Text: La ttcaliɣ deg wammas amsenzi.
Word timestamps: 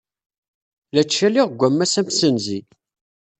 La 0.93 1.03
ttcaliɣ 1.05 1.47
deg 1.49 1.59
wammas 1.61 1.93
amsenzi. 2.01 2.59